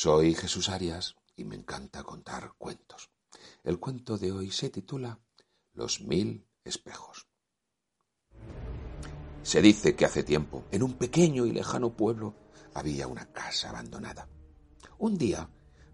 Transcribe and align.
Soy 0.00 0.32
Jesús 0.32 0.68
Arias 0.68 1.16
y 1.34 1.42
me 1.42 1.56
encanta 1.56 2.04
contar 2.04 2.52
cuentos. 2.56 3.10
El 3.64 3.80
cuento 3.80 4.16
de 4.16 4.30
hoy 4.30 4.52
se 4.52 4.70
titula 4.70 5.18
Los 5.72 6.02
mil 6.02 6.46
espejos. 6.62 7.26
Se 9.42 9.60
dice 9.60 9.96
que 9.96 10.04
hace 10.04 10.22
tiempo, 10.22 10.66
en 10.70 10.84
un 10.84 10.92
pequeño 10.92 11.46
y 11.46 11.50
lejano 11.50 11.96
pueblo, 11.96 12.36
había 12.74 13.08
una 13.08 13.32
casa 13.32 13.70
abandonada. 13.70 14.28
Un 14.98 15.18
día, 15.18 15.50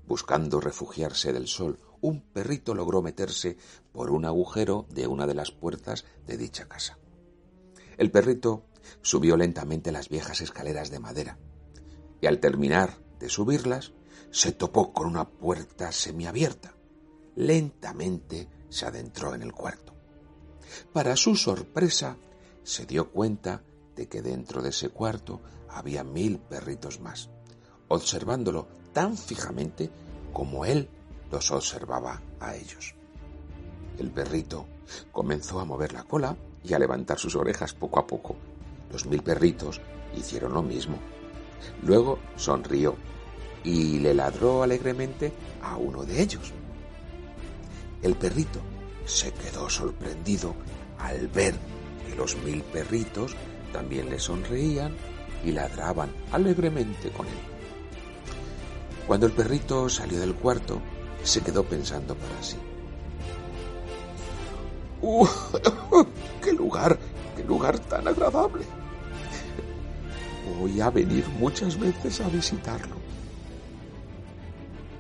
buscando 0.06 0.60
refugiarse 0.60 1.32
del 1.32 1.48
sol, 1.48 1.78
un 2.02 2.30
perrito 2.30 2.74
logró 2.74 3.00
meterse 3.00 3.56
por 3.90 4.10
un 4.10 4.26
agujero 4.26 4.86
de 4.90 5.06
una 5.06 5.26
de 5.26 5.34
las 5.34 5.50
puertas 5.50 6.04
de 6.26 6.36
dicha 6.36 6.68
casa. 6.68 6.98
El 7.96 8.10
perrito 8.10 8.66
subió 9.00 9.38
lentamente 9.38 9.92
las 9.92 10.10
viejas 10.10 10.42
escaleras 10.42 10.90
de 10.90 10.98
madera 10.98 11.38
y 12.20 12.26
al 12.26 12.38
terminar 12.38 13.02
de 13.24 13.30
subirlas 13.30 13.92
se 14.30 14.52
topó 14.52 14.92
con 14.92 15.06
una 15.06 15.26
puerta 15.26 15.90
semiabierta. 15.92 16.74
Lentamente 17.36 18.48
se 18.68 18.84
adentró 18.84 19.34
en 19.34 19.40
el 19.40 19.54
cuarto. 19.54 19.94
Para 20.92 21.16
su 21.16 21.34
sorpresa, 21.34 22.18
se 22.62 22.84
dio 22.84 23.10
cuenta 23.10 23.62
de 23.96 24.06
que 24.08 24.20
dentro 24.20 24.60
de 24.60 24.68
ese 24.68 24.90
cuarto 24.90 25.40
había 25.70 26.04
mil 26.04 26.38
perritos 26.38 27.00
más, 27.00 27.30
observándolo 27.88 28.68
tan 28.92 29.16
fijamente 29.16 29.90
como 30.34 30.66
él 30.66 30.90
los 31.30 31.50
observaba 31.50 32.20
a 32.40 32.56
ellos. 32.56 32.94
El 33.98 34.10
perrito 34.10 34.66
comenzó 35.12 35.60
a 35.60 35.64
mover 35.64 35.94
la 35.94 36.04
cola 36.04 36.36
y 36.62 36.74
a 36.74 36.78
levantar 36.78 37.18
sus 37.18 37.36
orejas 37.36 37.72
poco 37.72 38.00
a 38.00 38.06
poco. 38.06 38.36
Los 38.92 39.06
mil 39.06 39.22
perritos 39.22 39.80
hicieron 40.14 40.52
lo 40.52 40.62
mismo. 40.62 40.98
Luego 41.82 42.18
sonrió 42.36 42.96
y 43.62 43.98
le 43.98 44.14
ladró 44.14 44.62
alegremente 44.62 45.32
a 45.62 45.76
uno 45.76 46.04
de 46.04 46.22
ellos. 46.22 46.52
El 48.02 48.14
perrito 48.14 48.60
se 49.06 49.32
quedó 49.32 49.68
sorprendido 49.68 50.54
al 50.98 51.28
ver 51.28 51.54
que 52.06 52.14
los 52.14 52.36
mil 52.38 52.62
perritos 52.62 53.34
también 53.72 54.10
le 54.10 54.18
sonreían 54.18 54.94
y 55.44 55.52
ladraban 55.52 56.10
alegremente 56.32 57.10
con 57.10 57.26
él. 57.26 57.32
Cuando 59.06 59.26
el 59.26 59.32
perrito 59.32 59.88
salió 59.88 60.18
del 60.20 60.34
cuarto, 60.34 60.80
se 61.22 61.40
quedó 61.42 61.64
pensando 61.64 62.14
para 62.14 62.42
sí. 62.42 62.56
¡Uh! 65.02 65.26
¡Qué 66.42 66.52
lugar! 66.52 66.98
¡Qué 67.36 67.44
lugar 67.44 67.78
tan 67.78 68.08
agradable! 68.08 68.64
Voy 70.58 70.80
a 70.80 70.90
venir 70.90 71.26
muchas 71.38 71.78
veces 71.78 72.20
a 72.20 72.28
visitarlo. 72.28 72.96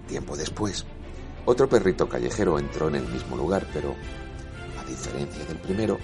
Tiempo 0.08 0.36
después, 0.36 0.86
otro 1.44 1.68
perrito 1.68 2.08
callejero 2.08 2.58
entró 2.58 2.88
en 2.88 2.96
el 2.96 3.08
mismo 3.08 3.36
lugar, 3.36 3.66
pero, 3.72 3.94
a 4.80 4.84
diferencia 4.84 5.44
del 5.44 5.58
primero, 5.58 5.98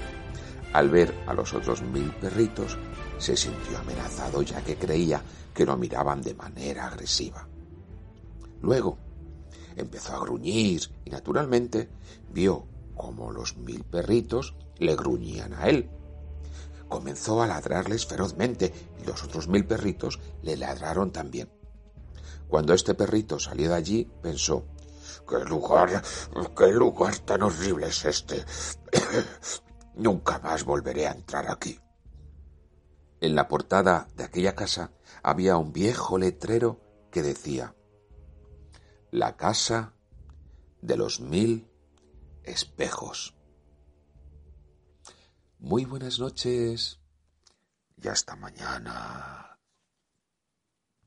al 0.72 0.88
ver 0.91 1.14
a 1.27 1.34
los 1.34 1.55
otros 1.55 1.82
mil 1.82 2.10
perritos, 2.12 2.77
se 3.19 3.36
sintió 3.36 3.78
amenazado 3.78 4.42
ya 4.42 4.62
que 4.62 4.77
creía 4.77 5.22
que 5.54 5.66
lo 5.66 5.77
miraban 5.77 6.22
de 6.22 6.34
manera 6.34 6.86
agresiva. 6.86 7.47
Luego, 8.62 8.98
empezó 9.77 10.14
a 10.14 10.20
gruñir 10.20 10.82
y 11.04 11.10
naturalmente 11.10 11.88
vio 12.32 12.66
como 12.94 13.32
los 13.32 13.56
mil 13.56 13.82
perritos 13.84 14.54
le 14.78 14.94
gruñían 14.94 15.54
a 15.54 15.69
él. 15.69 15.88
Comenzó 16.91 17.41
a 17.41 17.46
ladrarles 17.46 18.05
ferozmente 18.05 18.74
y 19.00 19.06
los 19.06 19.22
otros 19.22 19.46
mil 19.46 19.64
perritos 19.64 20.19
le 20.42 20.56
ladraron 20.56 21.12
también. 21.12 21.48
Cuando 22.48 22.74
este 22.74 22.94
perrito 22.94 23.38
salió 23.38 23.69
de 23.69 23.77
allí, 23.77 24.10
pensó, 24.20 24.66
¿qué 25.27 25.38
lugar, 25.44 26.02
qué 26.56 26.72
lugar 26.72 27.16
tan 27.19 27.42
horrible 27.42 27.86
es 27.86 28.05
este? 28.05 28.44
Nunca 29.94 30.41
más 30.41 30.65
volveré 30.65 31.06
a 31.06 31.12
entrar 31.12 31.48
aquí. 31.48 31.78
En 33.20 33.36
la 33.36 33.47
portada 33.47 34.09
de 34.16 34.25
aquella 34.25 34.56
casa 34.56 34.91
había 35.22 35.56
un 35.59 35.72
viejo 35.72 36.19
letrero 36.19 36.81
que 37.12 37.22
decía, 37.22 37.76
La 39.12 39.36
casa 39.36 39.94
de 40.82 40.97
los 40.97 41.20
mil 41.20 41.70
espejos. 42.42 43.40
Muy 45.62 45.84
buenas 45.84 46.19
noches 46.19 46.98
y 47.98 48.09
hasta 48.09 48.34
mañana. 48.34 49.50